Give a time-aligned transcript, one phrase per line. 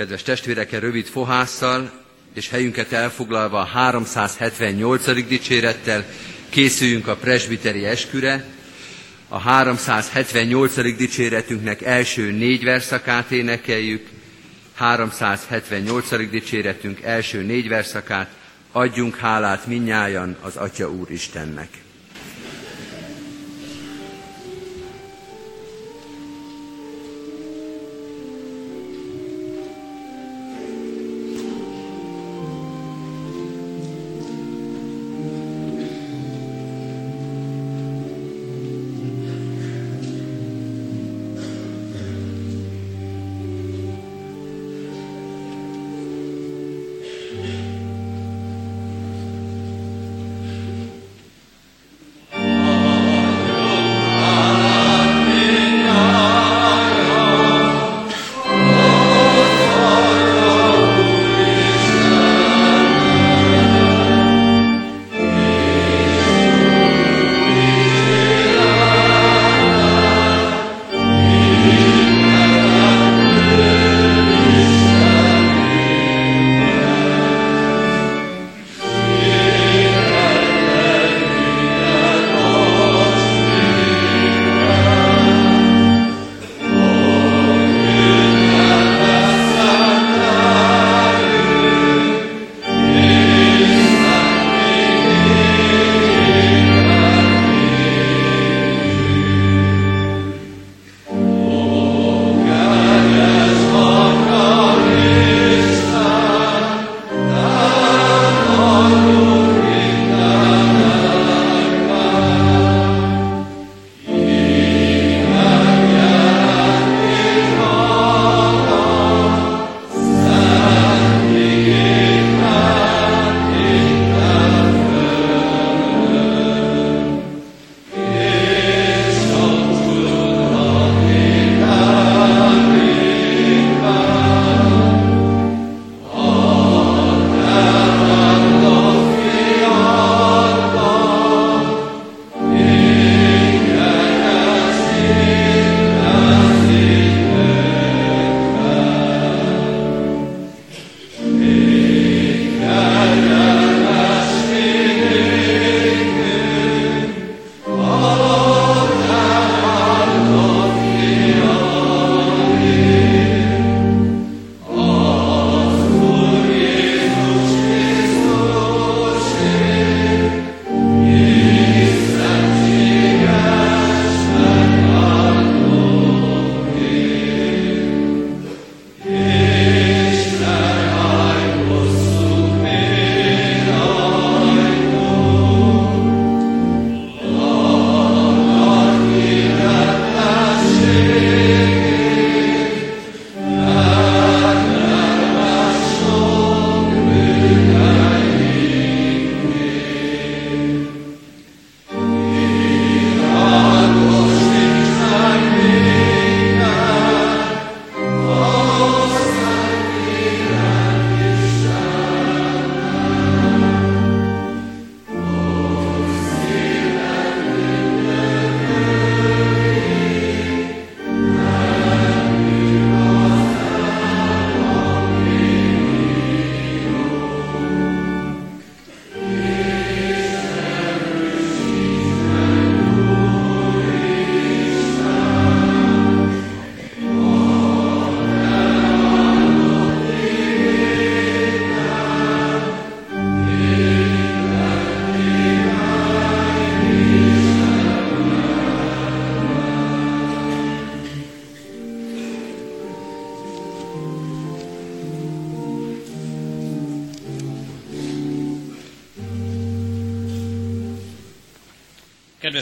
[0.00, 1.90] Kedves testvérek, rövid fohásszal
[2.34, 5.26] és helyünket elfoglalva a 378.
[5.26, 6.04] dicsérettel
[6.48, 8.44] készüljünk a presbiteri esküre.
[9.28, 10.96] A 378.
[10.96, 14.08] dicséretünknek első négy verszakát énekeljük.
[14.74, 16.30] 378.
[16.30, 18.30] dicséretünk első négy verszakát.
[18.72, 21.68] Adjunk hálát minnyájan az Atya Úr Istennek.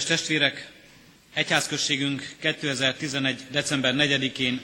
[0.09, 0.71] Testvérek,
[1.35, 3.45] egyházközségünk 2011.
[3.51, 4.61] december 4-én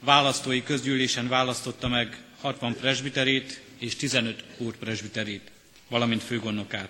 [0.00, 5.50] választói közgyűlésen választotta meg 60 presbiterét és 15 úrpresbiterét,
[5.88, 6.88] valamint főgondnokát.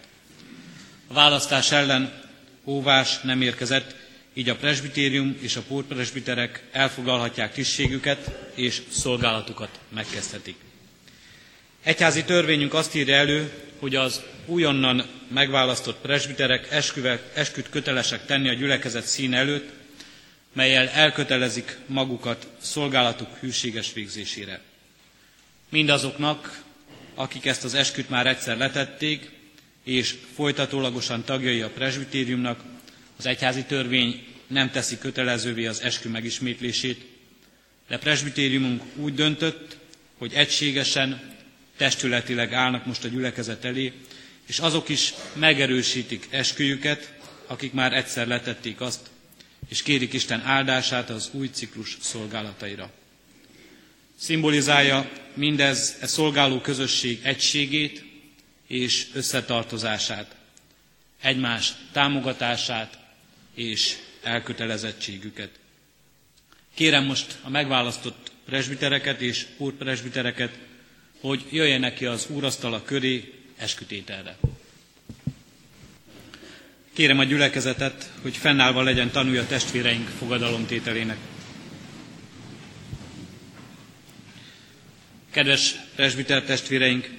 [1.07, 2.23] A választás ellen
[2.65, 3.95] óvás nem érkezett,
[4.35, 10.57] így a presbitérium és a pórpresbiterek elfoglalhatják tisztségüket és szolgálatukat megkezdhetik.
[11.83, 13.53] Egyházi törvényünk azt írja elő,
[13.83, 19.71] hogy az újonnan megválasztott presbiterek esküvet, esküt kötelesek tenni a gyülekezet szín előtt,
[20.53, 24.61] melyel elkötelezik magukat szolgálatuk hűséges végzésére.
[25.69, 26.63] mindazoknak,
[27.15, 29.31] akik ezt az esküt már egyszer letették,
[29.85, 32.61] és folytatólagosan tagjai a presbitériumnak,
[33.19, 37.07] az egyházi törvény nem teszi kötelezővé az eskü megismétlését,
[37.89, 39.77] de presbitériumunk úgy döntött,
[40.19, 41.31] hogy egységesen,
[41.77, 43.93] testületileg állnak most a gyülekezet elé,
[44.47, 47.13] és azok is megerősítik esküjüket,
[47.47, 49.01] akik már egyszer letették azt,
[49.69, 52.91] és kérik Isten áldását az új ciklus szolgálataira.
[54.19, 58.05] Szimbolizálja mindez e szolgáló közösség egységét
[58.67, 60.37] és összetartozását,
[61.21, 62.99] egymás támogatását
[63.55, 65.51] és elkötelezettségüket.
[66.75, 70.59] Kérem most a megválasztott presbitereket és úrpresbitereket,
[71.23, 74.37] hogy jöjjenek ki az úrasztala köré eskütételre.
[76.93, 81.17] Kérem a gyülekezetet, hogy fennállva legyen tanulja testvéreink fogadalomtételének.
[85.31, 87.11] Kedves presbiter testvéreink,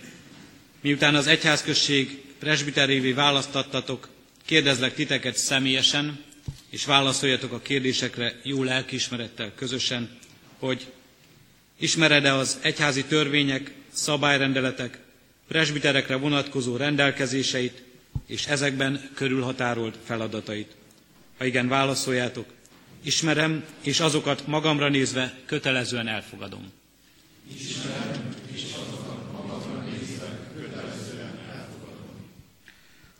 [0.81, 4.09] miután az egyházközség presbiterévé választattatok,
[4.45, 6.23] kérdezlek titeket személyesen,
[6.69, 10.17] és válaszoljatok a kérdésekre jó lelkiismerettel közösen,
[10.59, 10.91] hogy
[11.79, 14.99] ismered-e az egyházi törvények, szabályrendeletek,
[15.47, 17.83] presbiterekre vonatkozó rendelkezéseit,
[18.27, 20.71] és ezekben körülhatárolt feladatait.
[21.37, 22.45] Ha igen, válaszoljátok,
[23.03, 26.71] ismerem, és azokat magamra nézve kötelezően elfogadom.
[27.59, 32.05] Ismerem, és azokat magamra nézve kötelezően elfogadom.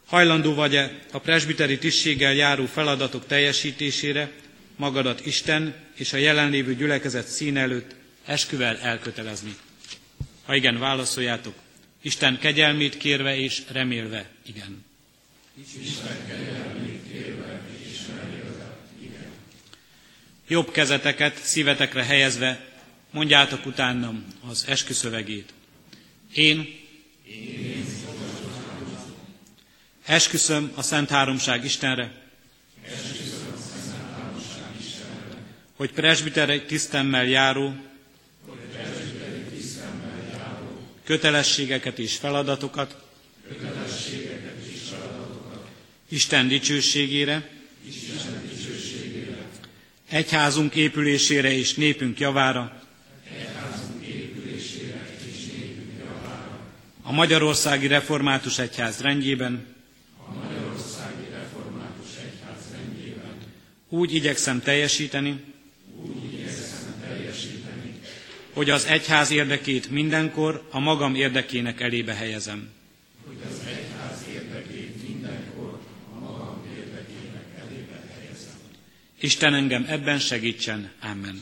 [0.06, 4.32] Hajlandó vagy-e a presbiteri tisztséggel járó feladatok teljesítésére
[4.76, 7.96] magadat Isten és a jelenlévő gyülekezet szín előtt
[8.26, 9.56] esküvel elkötelezni?
[10.46, 11.54] Ha igen, válaszoljátok,
[12.02, 14.86] Isten kegyelmét kérve és remélve, igen.
[15.82, 19.26] Isten kegyelmét kérve és remélve, igen.
[20.48, 22.66] Jobb kezeteket szívetekre helyezve
[23.12, 25.54] mondjátok utánam az esküszövegét.
[26.34, 26.80] Én,
[27.28, 27.86] Én
[30.06, 32.12] esküszöm a Szent Háromság Istenre,
[35.76, 37.74] hogy presbiterek tisztemmel járó,
[41.04, 42.96] kötelességeket és feladatokat,
[43.48, 45.68] kötelességeket és feladatokat
[46.10, 47.50] Isten dicsőségére,
[47.88, 49.38] Isten dicsőségére,
[50.10, 52.82] egyházunk épülésére és népünk javára,
[57.06, 59.66] a Magyarországi Református Egyház rendjében,
[60.28, 63.36] a Magyarországi Református Egyház rendjében,
[63.90, 65.53] úgy igyekszem teljesíteni,
[68.54, 72.70] hogy az egyház érdekét mindenkor a magam érdekének elébe helyezem.
[73.26, 75.80] Hogy az egyház érdekét mindenkor
[76.16, 78.54] a magam érdekének elébe helyezem.
[79.20, 80.92] Isten engem ebben segítsen.
[81.02, 81.42] Amen.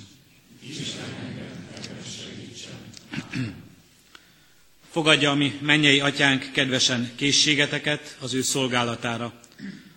[0.69, 2.75] Isten engem ebben segítsen.
[4.92, 9.40] Fogadja a mi mennyei atyánk kedvesen készségeteket az ő szolgálatára.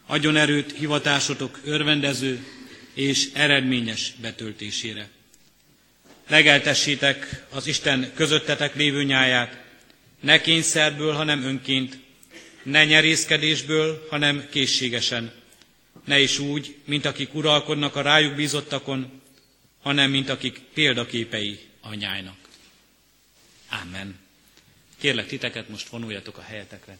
[0.06, 2.44] Adjon erőt hivatásotok örvendező
[2.94, 5.08] és eredményes betöltésére
[6.28, 9.62] legeltessétek az Isten közöttetek lévő nyáját,
[10.20, 11.98] ne kényszerből, hanem önként,
[12.62, 15.32] ne nyerészkedésből, hanem készségesen,
[16.04, 19.20] ne is úgy, mint akik uralkodnak a rájuk bízottakon,
[19.82, 22.36] hanem mint akik példaképei anyájnak.
[23.82, 24.18] Amen.
[24.98, 26.98] Kérlek titeket, most vonuljatok a helyetekre.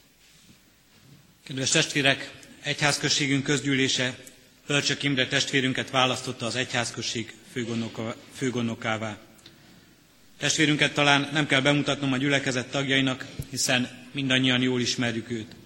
[1.45, 2.31] Kedves testvérek,
[2.63, 4.19] egyházközségünk közgyűlése
[4.67, 7.35] Pölcsök Imre testvérünket választotta az egyházközség
[8.33, 9.19] főgondnokává.
[10.39, 15.57] Testvérünket talán nem kell bemutatnom a gyülekezet tagjainak, hiszen mindannyian jól ismerjük őt.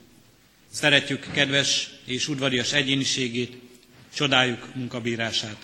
[0.70, 3.56] Szeretjük kedves és udvarias egyéniségét,
[4.14, 5.56] csodáljuk munkabírását.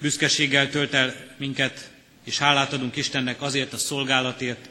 [0.00, 1.90] Büszkeséggel tölt el minket,
[2.24, 4.68] és hálát adunk Istennek azért a szolgálatért,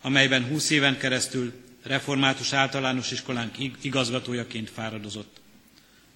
[0.00, 5.40] amelyben húsz éven keresztül református általános iskolánk igazgatójaként fáradozott.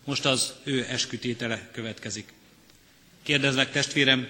[0.04, 2.32] Most az ő eskütétele következik.
[3.22, 4.28] Kérdezlek, testvérem,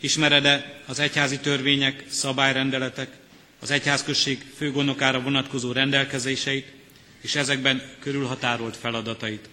[0.00, 3.18] ismered-e az egyházi törvények, szabályrendeletek,
[3.60, 6.72] az egyházközség főgondnokára vonatkozó rendelkezéseit,
[7.20, 9.48] és ezekben körülhatárolt feladatait?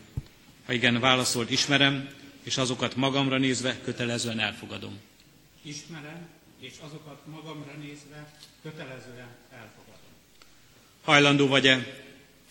[0.66, 2.10] Ha igen, válaszolt, ismerem,
[2.44, 5.00] és azokat magamra nézve kötelezően elfogadom.
[5.62, 6.28] Ismerem,
[6.60, 10.10] és azokat magamra nézve kötelezően elfogadom.
[11.04, 12.04] Hajlandó vagy-e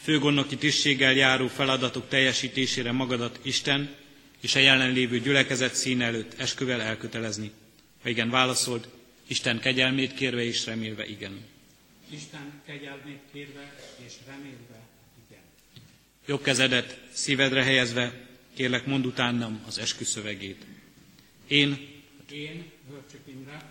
[0.02, 3.94] főgondnoki tisztséggel járó feladatok teljesítésére magadat Isten
[4.46, 7.50] és a jelenlévő gyülekezet szín előtt esküvel elkötelezni?
[8.02, 8.88] Ha igen, válaszolt,
[9.26, 11.44] Isten kegyelmét kérve és remélve igen.
[12.10, 13.74] Isten kegyelmét kérve
[14.06, 14.80] és remélve
[15.28, 15.42] igen.
[16.26, 18.26] Jobb kezedet szívedre helyezve,
[18.56, 20.66] kérlek mond utánam az esküszövegét.
[21.46, 21.88] Én,
[22.32, 23.70] én, Hörcsök Imre,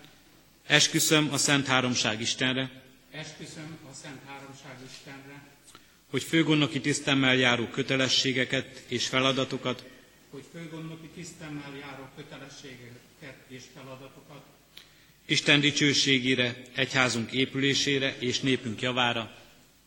[0.66, 2.70] Esküszöm a Szent Háromság Istenre,
[3.10, 5.46] Esküszöm a Szent Háromság Istenre,
[6.10, 9.94] hogy főgondnoki tisztemmel járó kötelességeket és feladatokat
[10.36, 14.42] hogy főgondnoki tisztemmel járó kötelességeket és feladatokat.
[15.24, 19.36] Isten dicsőségére, egyházunk épülésére és népünk javára,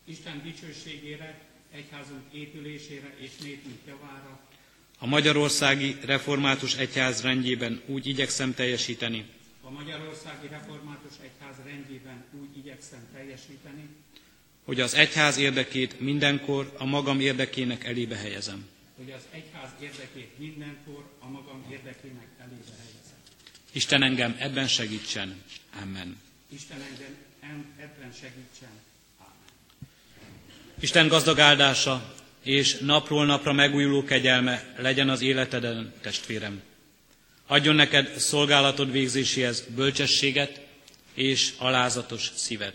[0.06, 1.42] Isten dicsőségére,
[1.72, 4.40] egyházunk épülésére és népünk javára,
[5.00, 9.26] a Magyarországi Református Egyház rendjében úgy igyekszem teljesíteni,
[9.62, 13.88] a Magyarországi Református Egyház rendjében úgy igyekszem teljesíteni,
[14.64, 18.68] hogy az egyház érdekét mindenkor a magam érdekének elébe helyezem.
[19.04, 23.18] Hogy az egyház érdekét mindenkor a magam érdekének elébe helyezem.
[23.72, 25.44] Isten engem ebben segítsen.
[25.82, 26.18] Amen.
[26.50, 28.70] Isten engem em- ebben segítsen.
[29.18, 29.44] Ámen.
[30.80, 32.14] Isten gazdag áldása
[32.44, 36.62] és napról napra megújuló kegyelme legyen az életeden, testvérem.
[37.48, 40.62] Adjon neked szolgálatod végzéséhez bölcsességet
[41.14, 42.74] és alázatos szívet.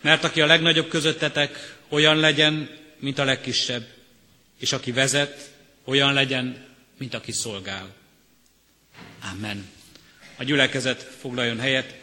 [0.00, 3.95] Mert aki a legnagyobb közöttetek, olyan legyen, mint a legkisebb,
[4.58, 5.50] és aki vezet,
[5.84, 6.64] olyan legyen,
[6.98, 7.94] mint aki szolgál.
[9.32, 9.68] Amen.
[10.36, 11.94] A gyülekezet foglaljon helyet.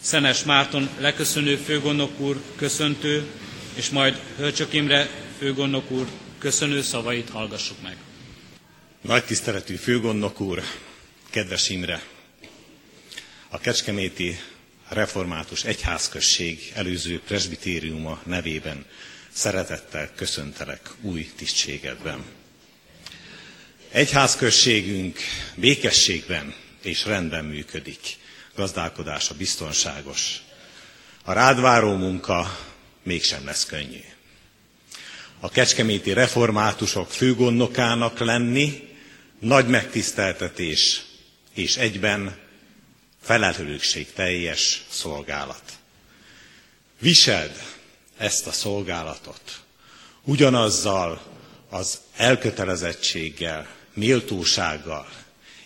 [0.00, 3.26] Szenes Márton leköszönő főgondnok úr köszöntő,
[3.74, 6.06] és majd Hölcsök Imre főgondnok úr
[6.38, 7.96] köszönő szavait hallgassuk meg.
[9.00, 10.62] Nagy tiszteletű főgondnok úr,
[11.30, 12.02] kedves Imre!
[13.48, 14.38] A Kecskeméti
[14.88, 18.86] Református Egyházközség előző presbitériuma nevében
[19.36, 22.24] szeretettel köszöntelek új tisztségedben.
[23.90, 25.18] Egyházközségünk
[25.54, 27.98] békességben és rendben működik,
[28.54, 30.42] gazdálkodása biztonságos.
[31.24, 32.58] A rád váró munka
[33.02, 34.00] mégsem lesz könnyű.
[35.40, 38.88] A kecskeméti reformátusok főgondnokának lenni
[39.38, 41.02] nagy megtiszteltetés
[41.54, 42.38] és egyben
[43.22, 45.72] felelősség teljes szolgálat.
[47.00, 47.75] Viseld
[48.16, 49.60] ezt a szolgálatot
[50.26, 51.22] ugyanazzal
[51.68, 55.08] az elkötelezettséggel, méltósággal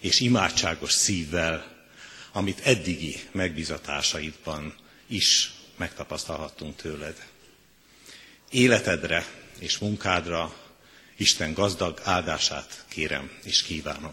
[0.00, 1.78] és imádságos szívvel,
[2.32, 4.74] amit eddigi megbizatásaidban
[5.06, 7.26] is megtapasztalhattunk tőled.
[8.50, 9.26] Életedre
[9.58, 10.54] és munkádra
[11.16, 14.12] Isten gazdag áldását kérem és kívánom.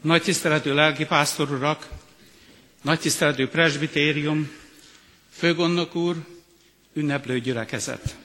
[0.00, 1.88] Nagy tiszteletű lelkipásztor urak,
[2.82, 4.50] nagy tiszteletű presbitérium,
[5.36, 6.16] főgondnok úr,
[6.92, 8.16] ünneplő gyülekezet.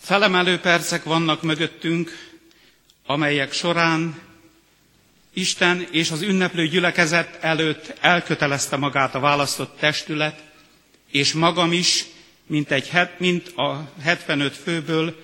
[0.00, 2.10] Felemelő percek vannak mögöttünk,
[3.06, 4.20] amelyek során
[5.32, 10.42] Isten és az ünneplő gyülekezet előtt elkötelezte magát a választott testület,
[11.10, 12.04] és magam is,
[12.46, 15.16] mint, egy, mint a 75 főből,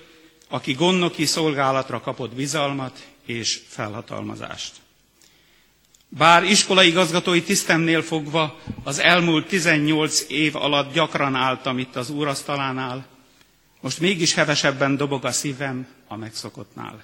[0.49, 4.73] aki gondnoki szolgálatra kapott bizalmat és felhatalmazást.
[6.09, 13.07] Bár iskolai igazgatói tisztemnél fogva az elmúlt 18 év alatt gyakran álltam itt az úrasztalánál,
[13.81, 17.03] most mégis hevesebben dobog a szívem a megszokottnál.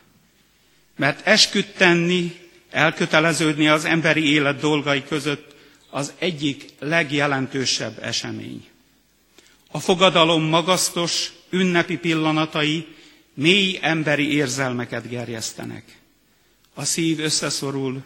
[0.96, 2.36] Mert esküdt tenni,
[2.70, 5.56] elköteleződni az emberi élet dolgai között
[5.90, 8.68] az egyik legjelentősebb esemény.
[9.72, 12.88] A fogadalom magasztos, ünnepi pillanatai
[13.34, 15.84] mély emberi érzelmeket gerjesztenek.
[16.74, 18.04] A szív összeszorul,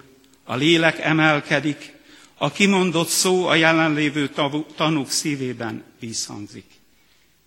[0.48, 1.94] a lélek emelkedik,
[2.38, 4.30] a kimondott szó a jelenlévő
[4.76, 6.66] tanúk szívében vízhangzik.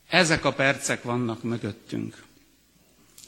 [0.08, 2.22] Ezek a percek vannak mögöttünk.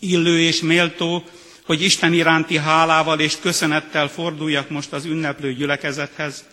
[0.00, 1.24] Illő és méltó,
[1.64, 6.44] hogy Isten iránti hálával és köszönettel forduljak most az ünneplő gyülekezethez,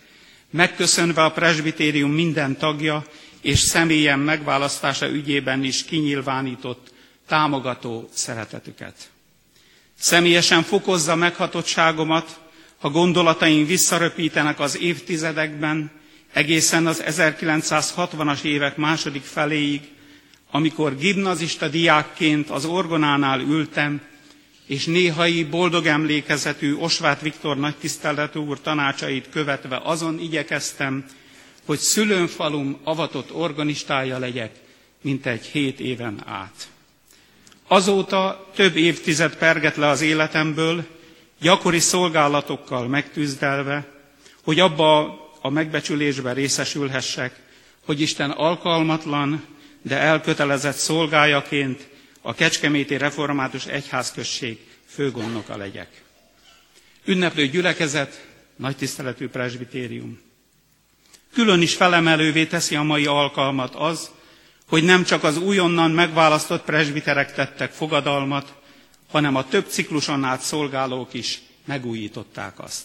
[0.50, 3.06] megköszönve a presbitérium minden tagja
[3.42, 6.92] és személyen megválasztása ügyében is kinyilvánított
[7.28, 9.10] támogató szeretetüket.
[10.00, 12.40] Személyesen fokozza meghatottságomat,
[12.80, 15.92] ha gondolataim visszaröpítenek az évtizedekben,
[16.34, 19.82] egészen az 1960-as évek második feléig,
[20.52, 24.02] amikor gimnazista diákként az orgonánál ültem,
[24.66, 31.06] és néhai boldog emlékezetű Osvát Viktor nagytiszteletű úr tanácsait követve azon igyekeztem,
[31.66, 34.52] hogy szülőnfalum avatott organistája legyek,
[35.02, 36.68] mint egy hét éven át.
[37.68, 40.86] Azóta több évtized perget le az életemből,
[41.42, 43.88] gyakori szolgálatokkal megtűzdelve,
[44.44, 47.40] hogy abba a megbecsülésben részesülhessek,
[47.86, 49.46] hogy Isten alkalmatlan,
[49.82, 51.88] de elkötelezett szolgájaként
[52.22, 56.02] a Kecskeméti Református Egyházközség főgondnoka legyek.
[57.06, 60.20] Ünneplő gyülekezet, nagy tiszteletű presbitérium.
[61.34, 64.10] Külön is felemelővé teszi a mai alkalmat az,
[64.68, 68.54] hogy nem csak az újonnan megválasztott presbiterek tettek fogadalmat,
[69.10, 72.84] hanem a több cikluson át szolgálók is megújították azt.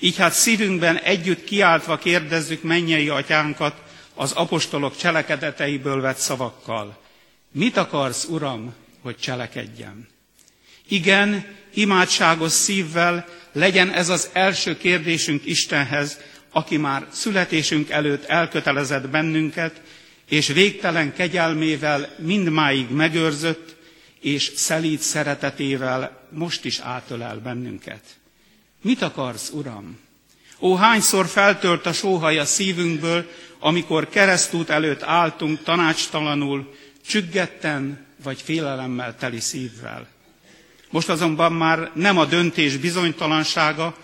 [0.00, 3.82] Így hát szívünkben együtt kiáltva kérdezzük mennyei atyánkat
[4.14, 6.98] az apostolok cselekedeteiből vett szavakkal.
[7.52, 10.06] Mit akarsz, Uram, hogy cselekedjem?
[10.88, 16.18] Igen, imádságos szívvel legyen ez az első kérdésünk Istenhez,
[16.50, 19.80] aki már születésünk előtt elkötelezett bennünket,
[20.28, 23.75] és végtelen kegyelmével mindmáig megőrzött,
[24.26, 28.00] és szelíd szeretetével most is átölel bennünket.
[28.82, 29.98] Mit akarsz, Uram?
[30.60, 36.74] Ó, hányszor feltölt a sóhaj a szívünkből, amikor keresztút előtt álltunk tanácstalanul,
[37.06, 40.08] csüggetten vagy félelemmel teli szívvel.
[40.90, 43.96] Most azonban már nem a döntés bizonytalansága,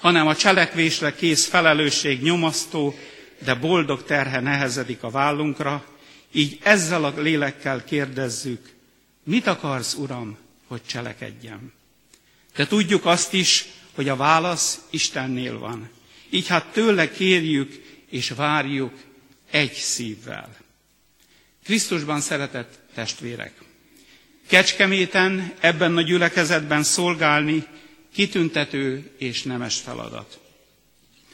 [0.00, 2.94] hanem a cselekvésre kész felelősség nyomasztó,
[3.44, 5.84] de boldog terhe nehezedik a vállunkra,
[6.32, 8.74] így ezzel a lélekkel kérdezzük,
[9.26, 11.72] mit akarsz, Uram, hogy cselekedjem?
[12.56, 13.64] De tudjuk azt is,
[13.94, 15.88] hogy a válasz Istennél van.
[16.30, 18.92] Így hát tőle kérjük és várjuk
[19.50, 20.56] egy szívvel.
[21.64, 23.52] Krisztusban szeretett testvérek!
[24.46, 27.66] Kecskeméten, ebben a gyülekezetben szolgálni
[28.12, 30.38] kitüntető és nemes feladat.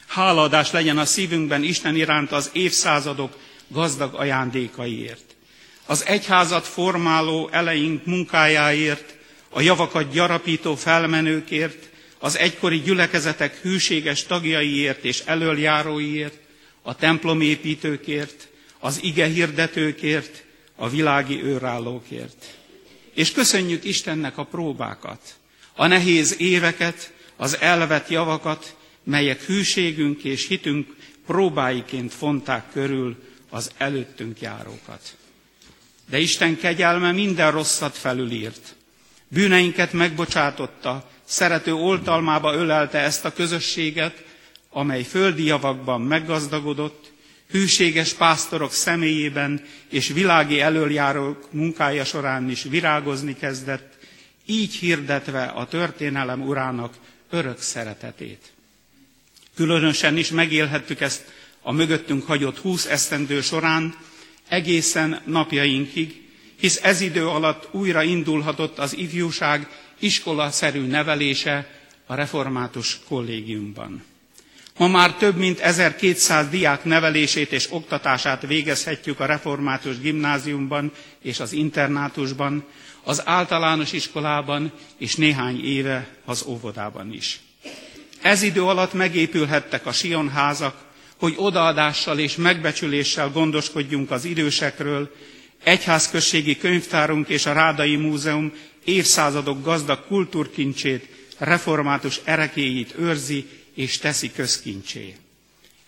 [0.07, 5.32] Hálaadás legyen a szívünkben Isten iránt az évszázadok gazdag ajándékaiért.
[5.85, 9.15] Az egyházat formáló eleink munkájáért,
[9.49, 16.37] a javakat gyarapító felmenőkért, az egykori gyülekezetek hűséges tagjaiért és elöljáróiért,
[16.81, 18.47] a templomépítőkért,
[18.79, 20.43] az ige hirdetőkért,
[20.75, 22.45] a világi őrállókért.
[23.13, 25.19] És köszönjük Istennek a próbákat,
[25.73, 34.41] a nehéz éveket, az elvet javakat, melyek hűségünk és hitünk próbáiként fonták körül az előttünk
[34.41, 35.15] járókat.
[36.09, 38.75] De Isten kegyelme minden rosszat felülírt.
[39.27, 44.23] Bűneinket megbocsátotta, szerető oltalmába ölelte ezt a közösséget,
[44.69, 47.11] amely földi javakban meggazdagodott,
[47.51, 53.93] hűséges pásztorok személyében és világi elöljárók munkája során is virágozni kezdett,
[54.45, 56.93] így hirdetve a történelem urának
[57.29, 58.51] örök szeretetét.
[59.55, 61.23] Különösen is megélhettük ezt
[61.61, 63.95] a mögöttünk hagyott húsz esztendő során,
[64.53, 66.21] egészen napjainkig,
[66.59, 69.67] hisz ez idő alatt újra indulhatott az ifjúság
[69.99, 71.67] iskolaszerű nevelése
[72.05, 74.03] a református kollégiumban.
[74.77, 81.51] Ma már több mint 1200 diák nevelését és oktatását végezhetjük a református gimnáziumban és az
[81.53, 82.63] internátusban,
[83.03, 87.39] az általános iskolában és néhány éve az óvodában is.
[88.21, 90.92] Ez idő alatt megépülhettek a sionházak,
[91.23, 95.15] hogy odaadással és megbecsüléssel gondoskodjunk az idősekről,
[95.63, 98.51] egyházközségi könyvtárunk és a Rádai Múzeum
[98.83, 101.07] évszázadok gazdag kultúrkincsét,
[101.37, 105.15] református erekéjét őrzi és teszi közkincsé.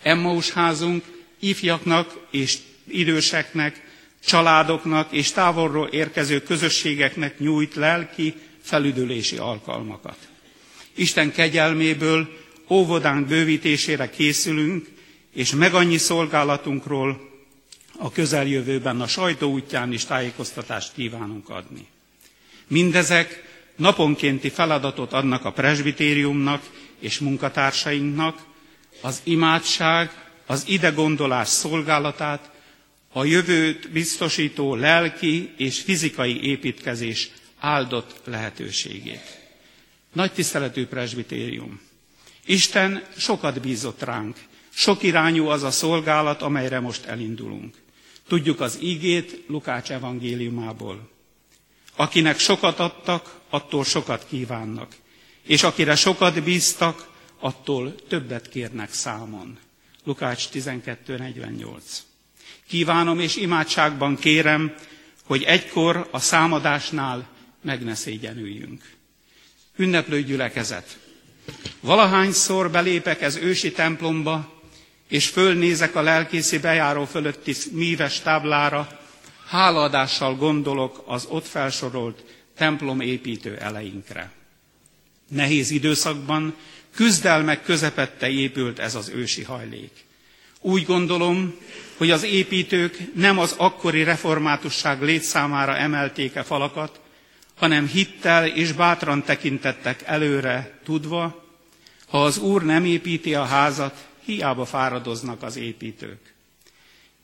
[0.02, 1.04] Emmaus házunk
[1.38, 2.56] ifjaknak és
[2.88, 3.80] időseknek,
[4.24, 10.18] családoknak és távolról érkező közösségeknek nyújt lelki, felüdülési alkalmakat.
[10.94, 12.28] Isten kegyelméből
[12.68, 14.94] óvodánk bővítésére készülünk,
[15.36, 17.30] és meg annyi szolgálatunkról
[17.98, 21.86] a közeljövőben a sajtó útján is tájékoztatást kívánunk adni.
[22.66, 23.42] Mindezek
[23.76, 26.62] naponkénti feladatot adnak a presbitériumnak
[26.98, 28.44] és munkatársainknak,
[29.00, 30.10] az imádság,
[30.46, 32.50] az ide gondolás szolgálatát,
[33.12, 39.38] a jövőt biztosító lelki és fizikai építkezés áldott lehetőségét.
[40.12, 41.80] Nagy tiszteletű presbitérium!
[42.46, 44.36] Isten sokat bízott ránk,
[44.78, 47.74] sok irányú az a szolgálat, amelyre most elindulunk.
[48.28, 51.10] Tudjuk az ígét Lukács evangéliumából.
[51.96, 54.94] Akinek sokat adtak, attól sokat kívánnak,
[55.42, 57.08] és akire sokat bíztak,
[57.38, 59.58] attól többet kérnek számon.
[60.04, 61.80] Lukács 12.48.
[62.68, 64.74] Kívánom és imádságban kérem,
[65.24, 67.28] hogy egykor a számadásnál
[67.62, 68.84] meg ne szégyenüljünk.
[69.76, 70.98] Ünneplő gyülekezet.
[71.80, 74.55] Valahányszor belépek ez ősi templomba,
[75.08, 79.00] és fölnézek a lelkészi bejáró fölötti míves táblára,
[79.46, 82.24] hálaadással gondolok az ott felsorolt
[82.56, 84.30] templom építő eleinkre.
[85.28, 86.54] Nehéz időszakban,
[86.94, 90.04] küzdelmek közepette épült ez az ősi hajlék.
[90.60, 91.54] Úgy gondolom,
[91.96, 97.00] hogy az építők nem az akkori reformátusság létszámára emelték-e falakat,
[97.54, 101.44] hanem hittel és bátran tekintettek előre, tudva,
[102.08, 106.34] ha az Úr nem építi a házat, hiába fáradoznak az építők.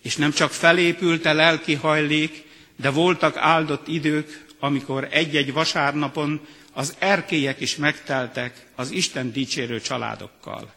[0.02, 2.44] És nem csak felépült a lelki hajlék,
[2.76, 6.40] de voltak áldott idők, amikor egy-egy vasárnapon
[6.72, 10.74] az erkélyek is megteltek az Isten dicsérő családokkal.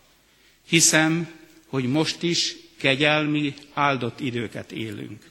[0.67, 1.27] Hiszem,
[1.67, 5.23] hogy most is kegyelmi, áldott időket élünk.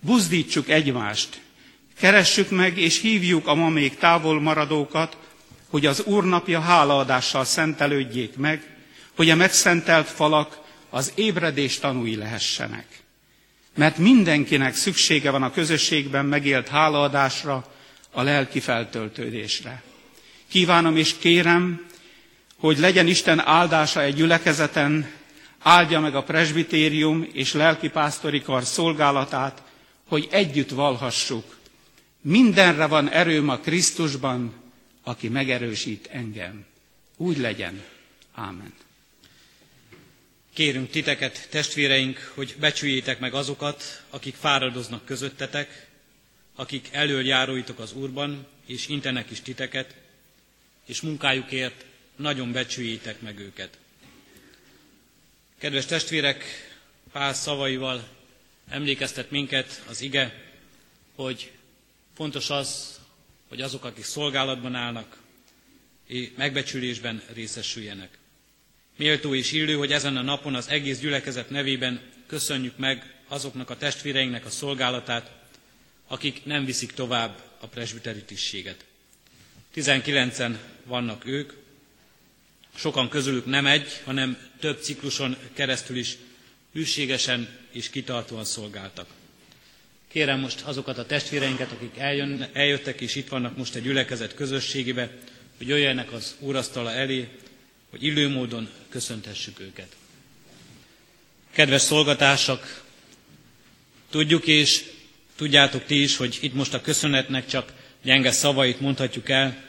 [0.00, 1.40] Buzdítsuk egymást,
[1.98, 5.16] keressük meg és hívjuk a ma még távol maradókat,
[5.68, 8.71] hogy az Úrnapja hálaadással szentelődjék meg,
[9.16, 12.86] hogy a megszentelt falak az ébredés tanúi lehessenek.
[13.74, 17.72] Mert mindenkinek szüksége van a közösségben megélt hálaadásra,
[18.12, 19.82] a lelki feltöltődésre.
[20.48, 21.86] Kívánom és kérem,
[22.58, 25.10] hogy legyen Isten áldása egy gyülekezeten,
[25.58, 29.62] áldja meg a presbitérium és lelkipásztori kar szolgálatát,
[30.08, 31.56] hogy együtt valhassuk.
[32.20, 34.52] Mindenre van erőm a Krisztusban,
[35.04, 36.64] aki megerősít engem.
[37.16, 37.82] Úgy legyen.
[38.34, 38.72] Ámen.
[40.54, 45.86] Kérünk titeket, testvéreink, hogy becsüljétek meg azokat, akik fáradoznak közöttetek,
[46.54, 49.94] akik elöljáróitok az Úrban, és intenek is titeket,
[50.86, 51.84] és munkájukért
[52.16, 53.78] nagyon becsüljétek meg őket.
[55.58, 56.44] Kedves testvérek,
[57.12, 58.08] Pál szavaival
[58.68, 60.52] emlékeztet minket az ige,
[61.14, 61.50] hogy
[62.16, 63.00] fontos az,
[63.48, 65.16] hogy azok, akik szolgálatban állnak,
[66.36, 68.18] megbecsülésben részesüljenek.
[68.96, 73.76] Méltó és illő, hogy ezen a napon az egész gyülekezet nevében köszönjük meg azoknak a
[73.76, 75.30] testvéreinknek a szolgálatát,
[76.06, 78.84] akik nem viszik tovább a presbiteri tisztséget.
[79.74, 81.52] 19-en vannak ők,
[82.74, 86.16] sokan közülük nem egy, hanem több cikluson keresztül is
[86.72, 89.06] hűségesen és kitartóan szolgáltak.
[90.08, 95.10] Kérem most azokat a testvéreinket, akik eljön, eljöttek és itt vannak most egy gyülekezet közösségébe,
[95.58, 97.28] hogy jöjjenek az úrasztala elé,
[97.92, 99.96] hogy illő módon köszönthessük őket.
[101.50, 102.84] Kedves szolgatársak,
[104.10, 104.84] tudjuk és
[105.36, 109.64] tudjátok ti is, hogy itt most a köszönetnek csak gyenge szavait mondhatjuk el,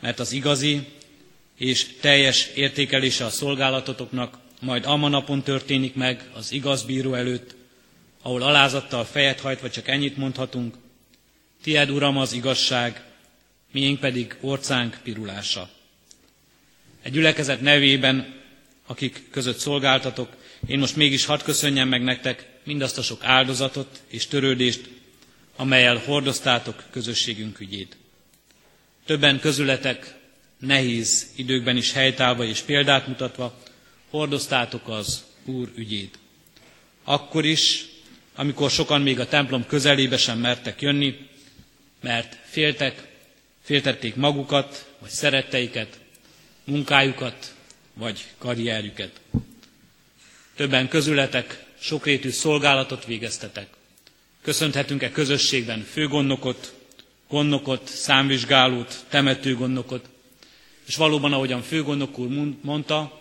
[0.00, 0.86] mert az igazi
[1.56, 7.54] és teljes értékelése a szolgálatotoknak majd amma napon történik meg az igaz bíró előtt,
[8.22, 10.74] ahol alázattal fejet hajtva csak ennyit mondhatunk,
[11.62, 13.04] Tied, Uram, az igazság,
[13.72, 15.70] miénk pedig orcánk pirulása.
[17.02, 18.34] Egy gyülekezet nevében,
[18.86, 20.28] akik között szolgáltatok,
[20.66, 24.88] én most mégis hadd köszönjem meg nektek mindazt a sok áldozatot és törődést,
[25.56, 27.96] amelyel hordoztátok közösségünk ügyét.
[29.06, 30.14] Többen közületek
[30.58, 33.58] nehéz időkben is helytállva és példát mutatva
[34.10, 36.18] hordoztátok az Úr ügyét.
[37.04, 37.84] Akkor is,
[38.34, 41.16] amikor sokan még a templom közelébe sem mertek jönni,
[42.00, 43.08] mert féltek,
[43.62, 45.98] féltették magukat, vagy szeretteiket,
[46.70, 47.54] munkájukat,
[47.94, 49.20] vagy karrierjüket.
[50.56, 53.66] Többen közületek sokrétű szolgálatot végeztetek.
[54.42, 56.74] Köszönhetünk-e közösségben főgondnokot,
[57.28, 60.08] gondnokot, számvizsgálót, temetőgondnokot,
[60.86, 62.28] és valóban, ahogyan főgondnok úr
[62.62, 63.20] mondta,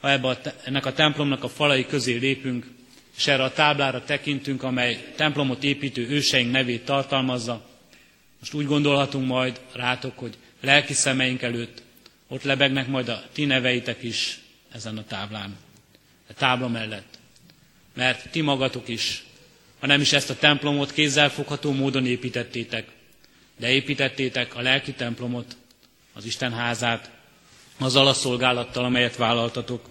[0.00, 2.66] ha ebbe a, ennek a templomnak a falai közé lépünk,
[3.16, 7.66] és erre a táblára tekintünk, amely templomot építő őseink nevét tartalmazza,
[8.38, 11.82] most úgy gondolhatunk majd rátok, hogy lelki szemeink előtt
[12.28, 14.40] ott lebegnek majd a ti neveitek is
[14.72, 15.56] ezen a táblán,
[16.28, 17.18] a tábla mellett.
[17.94, 19.24] Mert ti magatok is,
[19.78, 22.88] ha nem is ezt a templomot kézzelfogható módon építettétek,
[23.56, 25.56] de építettétek a lelki templomot,
[26.12, 27.10] az Isten házát,
[27.78, 29.88] azzal a szolgálattal, amelyet vállaltatok,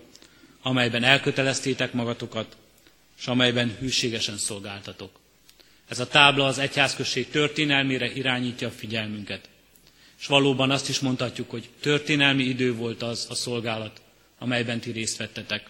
[0.62, 2.58] amelyben elköteleztétek magatokat,
[3.20, 5.20] és amelyben hűségesen szolgáltatok.
[5.88, 9.50] Ez a tábla az egyházközség történelmére irányítja a figyelmünket.
[10.20, 14.02] És valóban azt is mondhatjuk, hogy történelmi idő volt az a szolgálat,
[14.40, 15.70] amelyben ti részt vettetek.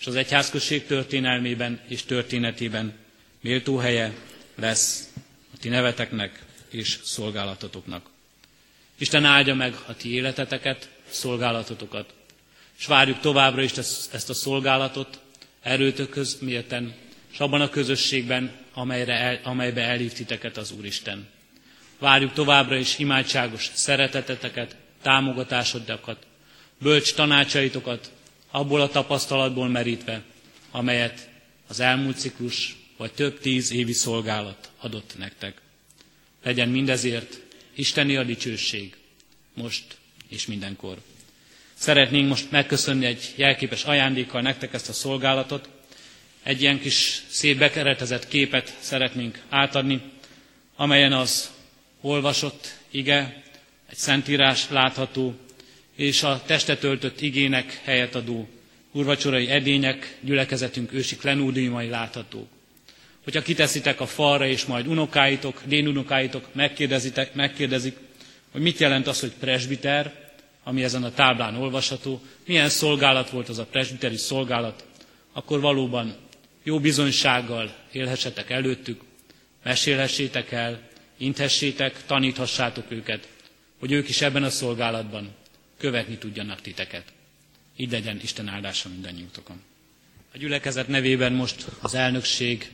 [0.00, 2.94] És az egyházközség történelmében és történetében
[3.40, 4.14] méltó helye
[4.54, 5.08] lesz
[5.54, 8.10] a ti neveteknek és szolgálatotoknak.
[8.98, 12.14] Isten áldja meg a ti életeteket, szolgálatotokat.
[12.78, 13.72] És várjuk továbbra is
[14.12, 15.20] ezt a szolgálatot
[15.62, 16.94] erőtökhöz mérten,
[17.32, 21.28] és abban a közösségben, amelyre el, amelybe elhív titeket az Úristen.
[22.02, 26.26] Várjuk továbbra is imádságos szereteteteket, támogatásodakat,
[26.78, 28.10] bölcs tanácsaitokat,
[28.50, 30.22] abból a tapasztalatból merítve,
[30.70, 31.28] amelyet
[31.66, 35.60] az elmúlt ciklus vagy több tíz évi szolgálat adott nektek.
[36.42, 37.40] Legyen mindezért
[37.74, 38.96] Isteni a dicsőség,
[39.54, 39.84] most
[40.28, 40.96] és mindenkor.
[41.74, 45.68] Szeretnénk most megköszönni egy jelképes ajándékkal nektek ezt a szolgálatot.
[46.42, 50.02] Egy ilyen kis szép bekeretezett képet szeretnénk átadni,
[50.76, 51.50] amelyen az
[52.02, 53.42] olvasott ige,
[53.90, 55.34] egy szentírás látható,
[55.96, 58.48] és a testet öltött igének helyet adó
[58.92, 62.46] urvacsorai edények, gyülekezetünk ősi klenúdiumai láthatók
[63.24, 67.96] hogyha kiteszitek a falra, és majd unokáitok, dénunokáitok megkérdezitek, megkérdezik,
[68.52, 70.30] hogy mit jelent az, hogy presbiter,
[70.64, 74.84] ami ezen a táblán olvasható, milyen szolgálat volt az a presbiteri szolgálat,
[75.32, 76.14] akkor valóban
[76.62, 79.00] jó bizonysággal élhessetek előttük,
[79.64, 80.80] mesélhessétek el,
[81.22, 83.28] inthessétek, taníthassátok őket,
[83.78, 85.34] hogy ők is ebben a szolgálatban
[85.78, 87.04] követni tudjanak titeket.
[87.76, 89.62] Így legyen Isten áldása mindannyiunkon.
[90.34, 92.72] A gyülekezet nevében most az elnökség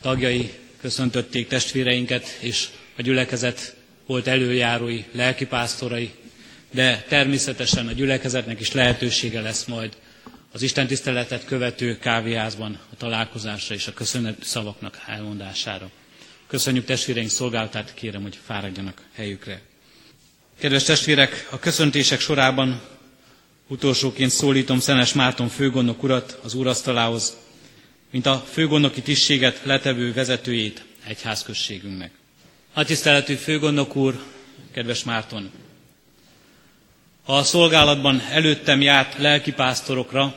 [0.00, 6.10] tagjai köszöntötték testvéreinket, és a gyülekezet volt előjárói, lelkipásztorai,
[6.70, 9.96] de természetesen a gyülekezetnek is lehetősége lesz majd
[10.52, 15.90] az Isten tiszteletet követő kávéházban a találkozásra és a köszönet szavaknak elmondására.
[16.46, 19.60] Köszönjük testvéreink szolgálatát, kérem, hogy fáradjanak helyükre.
[20.58, 22.80] Kedves testvérek, a köszöntések sorában
[23.68, 27.36] utolsóként szólítom Szenes Márton főgondnok urat az úrasztalához,
[28.10, 32.10] mint a főgondnoki tisztséget letevő vezetőjét egyházközségünknek.
[32.74, 34.22] Nagy tiszteletű főgondnok úr,
[34.72, 35.50] kedves Márton,
[37.24, 40.34] a szolgálatban előttem járt lelkipásztorokra,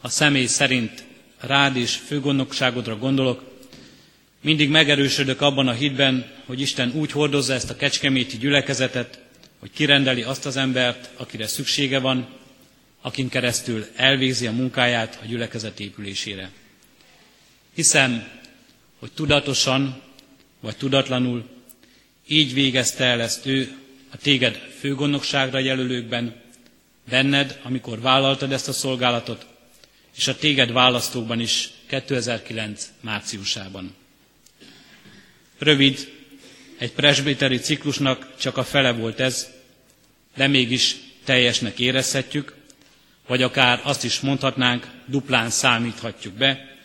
[0.00, 1.04] a személy szerint
[1.40, 3.51] rád és főgondnokságodra gondolok,
[4.42, 9.20] mindig megerősödök abban a hitben, hogy Isten úgy hordozza ezt a kecskeméti gyülekezetet,
[9.58, 12.28] hogy kirendeli azt az embert, akire szüksége van,
[13.00, 16.50] akin keresztül elvégzi a munkáját a gyülekezet épülésére.
[17.74, 18.28] Hiszem,
[18.98, 20.02] hogy tudatosan
[20.60, 21.44] vagy tudatlanul
[22.28, 23.72] így végezte el ezt ő
[24.10, 26.40] a téged főgondnokságra jelölőkben,
[27.08, 29.46] benned, amikor vállaltad ezt a szolgálatot,
[30.16, 32.92] és a téged választókban is 2009.
[33.00, 33.94] márciusában.
[35.62, 36.12] Rövid,
[36.78, 39.48] egy presbiteri ciklusnak csak a fele volt ez,
[40.36, 42.54] de mégis teljesnek érezhetjük,
[43.26, 46.76] vagy akár azt is mondhatnánk, duplán számíthatjuk be,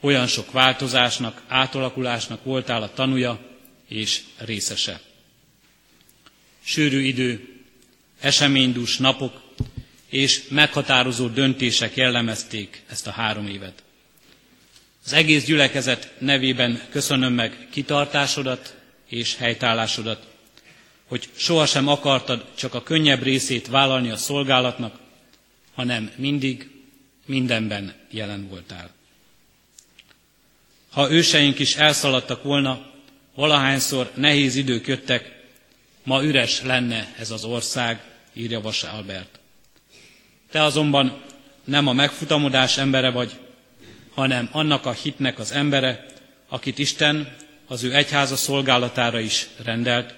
[0.00, 3.40] olyan sok változásnak, átalakulásnak voltál a tanúja
[3.88, 5.00] és részese.
[6.62, 7.48] Sűrű idő,
[8.20, 9.42] eseménydús napok
[10.08, 13.82] és meghatározó döntések jellemezték ezt a három évet.
[15.04, 18.76] Az egész gyülekezet nevében köszönöm meg kitartásodat
[19.08, 20.26] és helytállásodat,
[21.06, 24.98] hogy sohasem akartad csak a könnyebb részét vállalni a szolgálatnak,
[25.74, 26.70] hanem mindig,
[27.26, 28.90] mindenben jelen voltál.
[30.90, 32.90] Ha őseink is elszaladtak volna,
[33.34, 35.40] valahányszor nehéz idők jöttek,
[36.02, 39.38] ma üres lenne ez az ország, írja Vas Albert.
[40.50, 41.22] Te azonban
[41.64, 43.32] nem a megfutamodás embere vagy,
[44.14, 46.06] hanem annak a hitnek az embere,
[46.48, 50.14] akit Isten az ő egyháza szolgálatára is rendelt,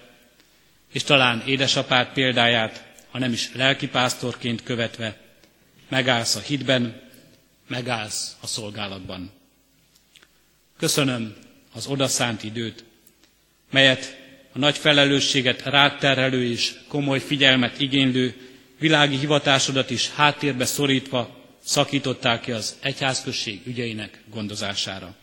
[0.93, 5.17] és talán édesapád példáját, ha nem is lelkipásztorként követve,
[5.89, 7.01] megállsz a hitben,
[7.69, 9.31] megállsz a szolgálatban.
[10.79, 11.37] Köszönöm
[11.75, 12.85] az odaszánt időt,
[13.71, 14.17] melyet
[14.53, 18.35] a nagy felelősséget rátterhelő és komoly figyelmet igénylő
[18.79, 25.15] világi hivatásodat is háttérbe szorítva szakítottál ki az egyházközség ügyeinek gondozására.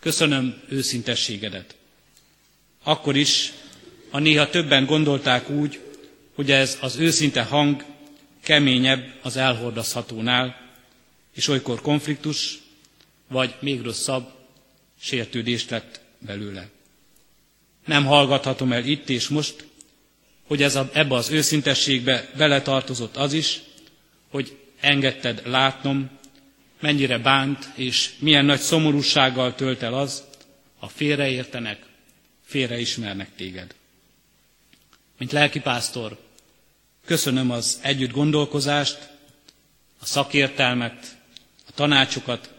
[0.00, 1.76] Köszönöm őszintességedet.
[2.82, 3.52] Akkor is,
[4.10, 5.80] ha néha többen gondolták úgy,
[6.34, 7.84] hogy ez az őszinte hang
[8.42, 10.66] keményebb az elhordozhatónál,
[11.34, 12.58] és olykor konfliktus,
[13.28, 14.32] vagy még rosszabb,
[15.00, 16.68] sértődés lett belőle.
[17.84, 19.66] Nem hallgathatom el itt és most,
[20.46, 23.60] hogy ez a, ebbe az őszintességbe beletartozott az is,
[24.30, 26.10] hogy engedted látnom,
[26.80, 30.22] mennyire bánt és milyen nagy szomorúsággal tölt el az,
[30.78, 31.82] ha félreértenek,
[32.44, 33.74] félreismernek téged.
[35.18, 36.18] Mint lelkipásztor,
[37.04, 39.08] köszönöm az együtt gondolkozást,
[40.00, 41.16] a szakértelmet,
[41.68, 42.52] a tanácsokat,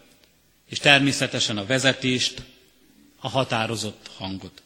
[0.70, 2.42] és természetesen a vezetést,
[3.20, 4.62] a határozott hangot.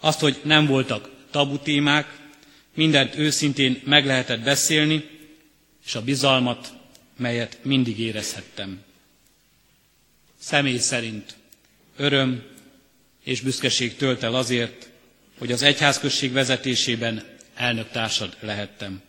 [0.00, 2.16] Azt, hogy nem voltak tabu témák,
[2.74, 5.17] mindent őszintén meg lehetett beszélni,
[5.88, 6.72] és a bizalmat,
[7.16, 8.82] melyet mindig érezhettem.
[10.38, 11.36] Személy szerint
[11.96, 12.42] öröm
[13.24, 14.90] és büszkeség tölt el azért,
[15.38, 17.24] hogy az egyházközség vezetésében
[17.54, 19.02] elnöktársad lehettem.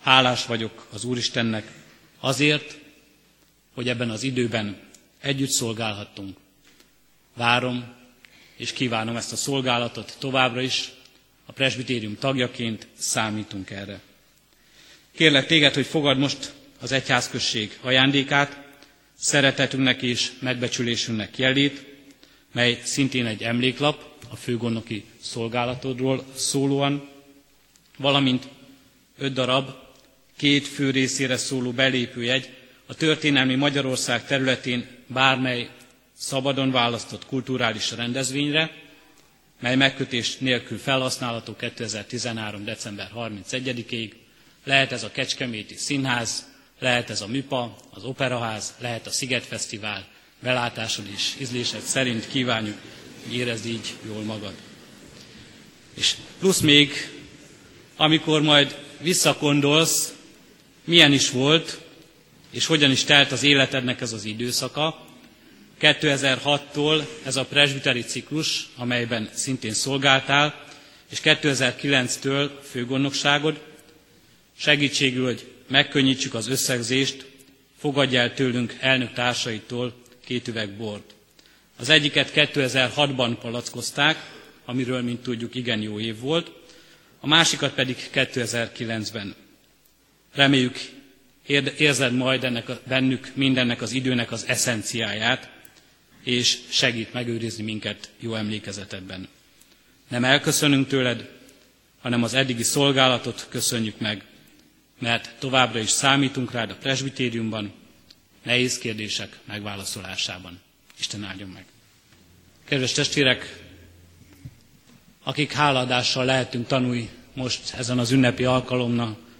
[0.00, 1.72] Hálás vagyok az Úristennek
[2.20, 2.78] azért,
[3.74, 4.80] hogy ebben az időben
[5.20, 6.36] együtt szolgálhattunk.
[7.34, 7.94] Várom
[8.56, 10.92] és kívánom ezt a szolgálatot továbbra is,
[11.46, 14.00] a presbitérium tagjaként számítunk erre.
[15.16, 18.58] Kérlek téged, hogy fogad most az egyházközség ajándékát,
[19.18, 21.84] szeretetünknek és megbecsülésünknek jelét,
[22.52, 27.08] mely szintén egy emléklap a főgondnoki szolgálatodról szólóan,
[27.98, 28.48] valamint
[29.18, 29.70] öt darab,
[30.36, 32.50] két fő részére szóló belépőjegy
[32.86, 35.68] a történelmi Magyarország területén bármely
[36.18, 38.70] szabadon választott kulturális rendezvényre,
[39.60, 42.64] mely megkötés nélkül felhasználható 2013.
[42.64, 44.12] december 31-ig.
[44.66, 46.46] Lehet ez a Kecskeméti Színház,
[46.78, 50.06] lehet ez a MIPA, az Operaház, lehet a Sziget Fesztivál,
[50.40, 52.76] belátásod és ízlésed szerint kívánjuk,
[53.24, 54.52] hogy érezd így jól magad.
[55.94, 57.10] És plusz még,
[57.96, 60.14] amikor majd visszakondolsz,
[60.84, 61.80] milyen is volt,
[62.50, 65.06] és hogyan is telt az életednek ez az időszaka,
[65.80, 70.64] 2006-tól ez a presbiteri ciklus, amelyben szintén szolgáltál,
[71.10, 73.60] és 2009-től főgondnokságod,
[74.56, 77.26] segítségül, hogy megkönnyítsük az összegzést,
[77.78, 81.14] fogadj el tőlünk elnök társaitól két üveg bort.
[81.76, 84.16] Az egyiket 2006-ban palackozták,
[84.64, 86.50] amiről, mint tudjuk, igen jó év volt,
[87.20, 89.34] a másikat pedig 2009-ben.
[90.34, 90.78] Reméljük,
[91.76, 95.50] érzed majd ennek a, bennük mindennek az időnek az eszenciáját,
[96.24, 99.28] és segít megőrizni minket jó emlékezetedben.
[100.08, 101.28] Nem elköszönünk tőled,
[102.00, 104.24] hanem az eddigi szolgálatot köszönjük meg,
[104.98, 107.72] mert továbbra is számítunk rád a presbitériumban,
[108.42, 110.60] nehéz kérdések megválaszolásában.
[110.98, 111.64] Isten áldjon meg!
[112.64, 113.62] Kedves testvérek,
[115.22, 118.44] akik háladással lehetünk tanulni most ezen az ünnepi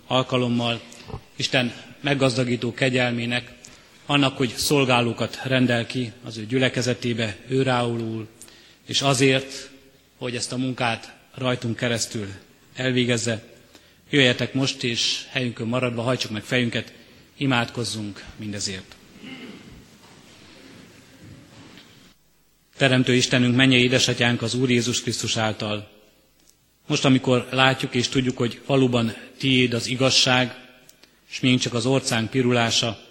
[0.06, 0.80] alkalommal,
[1.36, 3.52] Isten meggazdagító kegyelmének,
[4.06, 8.28] annak, hogy szolgálókat rendel ki az ő gyülekezetébe, ő ráulul,
[8.86, 9.70] és azért,
[10.18, 12.26] hogy ezt a munkát rajtunk keresztül
[12.74, 13.55] elvégezze,
[14.10, 16.92] jöjjetek most, és helyünkön maradva hajtsuk meg fejünket,
[17.36, 18.96] imádkozzunk mindezért.
[22.76, 25.90] Teremtő Istenünk, menje édesatyánk az Úr Jézus Krisztus által.
[26.86, 30.54] Most, amikor látjuk és tudjuk, hogy valóban tiéd az igazság,
[31.30, 33.04] és még csak az orcánk pirulása,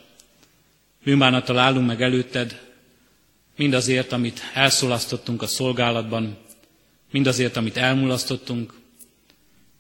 [1.06, 2.62] Bűnbánattal állunk meg előtted,
[3.58, 6.38] mindazért, amit elszolasztottunk a szolgálatban,
[7.12, 8.74] mindazért, amit elmulasztottunk,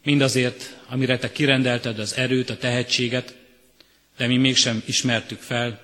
[0.05, 3.35] mindazért, amire te kirendelted az erőt, a tehetséget,
[4.17, 5.81] de mi mégsem ismertük fel,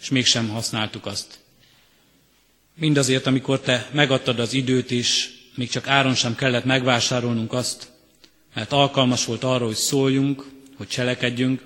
[0.00, 1.38] és mégsem használtuk azt.
[2.74, 7.90] Mindazért, amikor te megadtad az időt is, még csak áron sem kellett megvásárolnunk azt,
[8.54, 10.44] mert alkalmas volt arra, hogy szóljunk,
[10.76, 11.62] hogy cselekedjünk,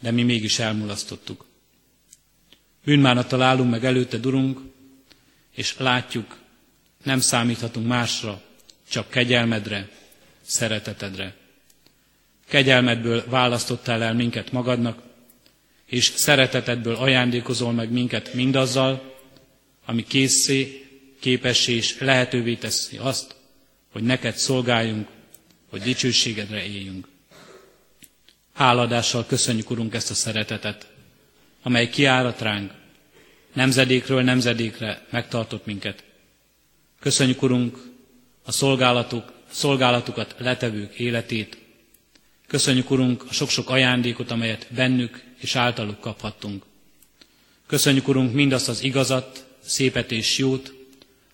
[0.00, 1.46] de mi mégis elmulasztottuk.
[2.84, 4.60] Bűnbánattal állunk meg előtte, Urunk,
[5.54, 6.38] és látjuk,
[7.02, 8.42] nem számíthatunk másra,
[8.88, 9.88] csak kegyelmedre,
[10.52, 11.34] szeretetedre.
[12.48, 15.02] Kegyelmedből választottál el minket magadnak,
[15.86, 19.16] és szeretetedből ajándékozol meg minket mindazzal,
[19.84, 20.86] ami készé,
[21.20, 23.34] képessé és lehetővé teszi azt,
[23.92, 25.08] hogy neked szolgáljunk,
[25.70, 27.08] hogy dicsőségedre éljünk.
[28.54, 30.86] Háladással köszönjük, Urunk, ezt a szeretetet,
[31.62, 32.72] amely kiárat ránk,
[33.52, 36.04] nemzedékről nemzedékre megtartott minket.
[37.00, 37.78] Köszönjük, Urunk,
[38.44, 41.56] a szolgálatuk, szolgálatukat letevők életét.
[42.46, 46.64] Köszönjük, Urunk, a sok-sok ajándékot, amelyet bennük és általuk kaphattunk.
[47.66, 50.74] Köszönjük, Urunk, mindazt az igazat, szépet és jót,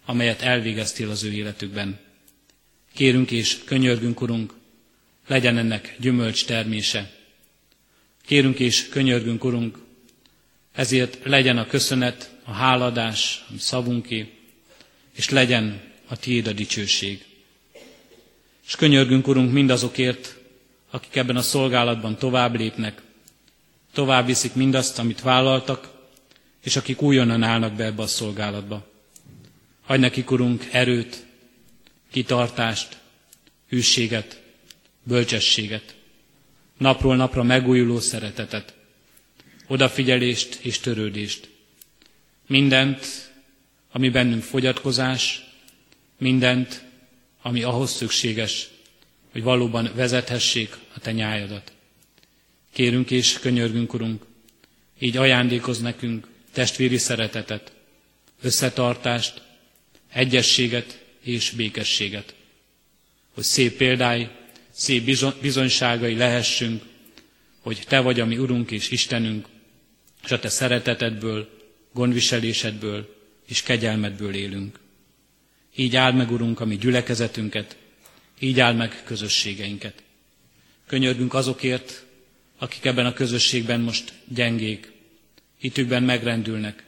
[0.04, 1.98] amelyet elvégeztél az ő életükben.
[2.94, 4.54] Kérünk és könyörgünk, Urunk,
[5.26, 7.12] legyen ennek gyümölcs termése.
[8.26, 9.78] Kérünk és könyörgünk, Urunk,
[10.72, 14.32] ezért legyen a köszönet, a háladás, a szavunké,
[15.14, 17.24] és legyen a tiéd a dicsőség.
[18.68, 20.36] És könyörgünk, Urunk, mindazokért,
[20.90, 23.02] akik ebben a szolgálatban tovább lépnek,
[23.92, 25.90] tovább viszik mindazt, amit vállaltak,
[26.62, 28.86] és akik újonnan állnak be ebbe a szolgálatba.
[29.84, 31.26] Hagy nekik, Urunk, erőt,
[32.10, 32.98] kitartást,
[33.68, 34.42] hűséget,
[35.02, 35.94] bölcsességet,
[36.78, 38.74] napról napra megújuló szeretetet,
[39.66, 41.48] odafigyelést és törődést.
[42.46, 43.06] Mindent,
[43.92, 45.44] ami bennünk fogyatkozás,
[46.18, 46.86] mindent,
[47.48, 48.68] ami ahhoz szükséges,
[49.32, 51.72] hogy valóban vezethessék a te nyájadat.
[52.72, 54.24] Kérünk és könyörgünk, Urunk,
[54.98, 57.72] így ajándékoz nekünk testvéri szeretetet,
[58.42, 59.42] összetartást,
[60.12, 62.34] egyességet és békességet,
[63.34, 64.28] hogy szép példái,
[64.70, 66.82] szép bizonyságai lehessünk,
[67.60, 69.46] hogy Te vagy a mi Urunk és Istenünk,
[70.24, 71.48] és a te szeretetedből,
[71.92, 73.14] gondviselésedből
[73.46, 74.78] és kegyelmedből élünk.
[75.76, 77.76] Így áld meg, Urunk, a mi gyülekezetünket,
[78.38, 80.02] így áld meg közösségeinket.
[80.86, 82.04] Könyörgünk azokért,
[82.58, 84.92] akik ebben a közösségben most gyengék,
[85.58, 86.84] hitükben megrendülnek,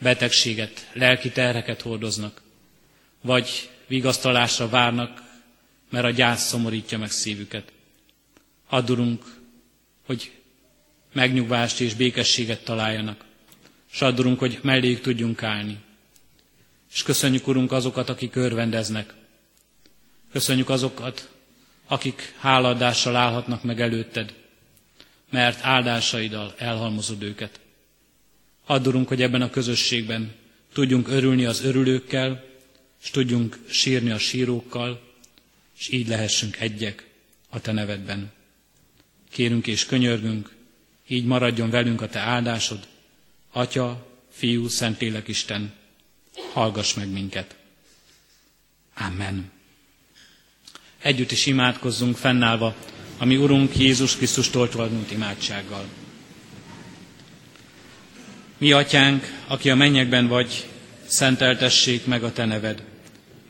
[0.00, 2.42] betegséget, lelki terheket hordoznak,
[3.20, 5.22] vagy vigasztalásra várnak,
[5.90, 7.72] mert a gyász szomorítja meg szívüket.
[8.68, 9.24] Addurunk,
[10.06, 10.30] hogy
[11.12, 13.24] megnyugvást és békességet találjanak.
[13.90, 15.78] S addurunk, hogy melléjük tudjunk állni.
[16.92, 19.14] És köszönjük, Urunk, azokat, akik örvendeznek,
[20.32, 21.28] Köszönjük azokat,
[21.86, 24.34] akik hálaadással állhatnak meg előtted,
[25.30, 27.60] mert áldásaiddal elhalmozod őket.
[28.66, 30.34] Add, Urunk, hogy ebben a közösségben
[30.72, 32.44] tudjunk örülni az örülőkkel,
[33.02, 35.00] és tudjunk sírni a sírókkal,
[35.78, 37.06] és így lehessünk egyek
[37.48, 38.32] a Te nevedben.
[39.30, 40.56] Kérünk és könyörgünk,
[41.06, 42.86] így maradjon velünk a Te áldásod,
[43.52, 45.72] Atya, Fiú, Szentlélek Isten,
[46.52, 47.54] hallgass meg minket.
[48.94, 49.50] Amen.
[51.02, 52.74] Együtt is imádkozzunk fennállva,
[53.18, 55.84] ami Urunk Jézus Krisztustól tulajdonult imádsággal.
[58.58, 60.66] Mi atyánk, aki a mennyekben vagy,
[61.06, 62.82] szenteltessék meg a te neved.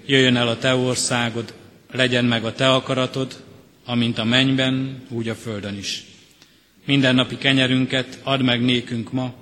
[0.06, 1.54] Jöjjön el a te országod,
[1.90, 3.44] legyen meg a te akaratod,
[3.84, 6.04] amint a mennyben, úgy a földön is.
[6.84, 9.34] Minden napi kenyerünket add meg nékünk ma,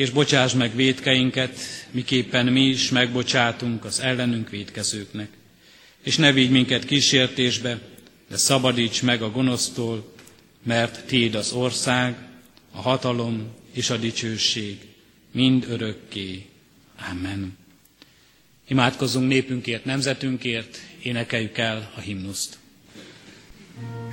[0.00, 1.58] és bocsáss meg védkeinket,
[1.90, 5.28] miképpen mi is megbocsátunk az ellenünk védkezőknek.
[6.02, 7.78] És ne vigy minket kísértésbe,
[8.28, 10.12] de szabadíts meg a gonosztól,
[10.62, 12.16] mert Téd az ország,
[12.72, 14.78] a hatalom és a dicsőség,
[15.32, 16.46] mind örökké.
[17.10, 17.56] Amen.
[18.68, 22.58] Imádkozzunk népünkért, nemzetünkért, énekeljük el a himnuszt.
[23.76, 24.09] A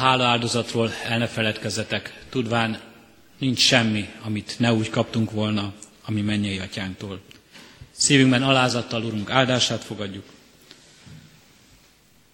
[0.00, 2.80] hála áldozatról el ne feledkezzetek, tudván
[3.38, 5.72] nincs semmi, amit ne úgy kaptunk volna,
[6.04, 7.20] ami mennyei atyánktól.
[7.90, 10.24] Szívünkben alázattal, Urunk, áldását fogadjuk.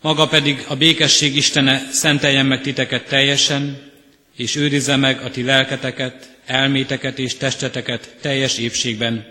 [0.01, 3.93] Maga pedig a békesség Istene szenteljen meg titeket teljesen,
[4.37, 9.27] és őrizze meg a ti lelketeket, elméteket és testeteket teljes épségben,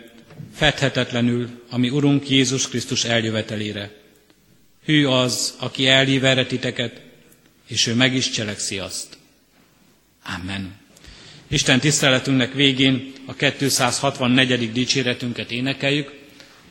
[0.55, 3.91] fedhetetlenül, ami Urunk Jézus Krisztus eljövetelére.
[4.85, 7.04] Hű az, aki elhív erre titeket,
[7.67, 9.17] és ő meg is cselekszi azt.
[10.23, 10.75] Amen.
[11.47, 14.71] Isten tiszteletünknek végén a 264.
[14.71, 16.13] dicséretünket énekeljük.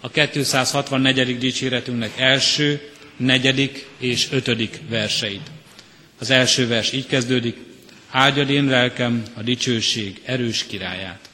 [0.01, 1.39] A 264.
[1.39, 5.51] dicséretünknek első, negyedik és ötödik verseit.
[6.19, 7.57] Az első vers így kezdődik,
[8.11, 11.29] áldjad én lelkem a dicsőség erős királyát.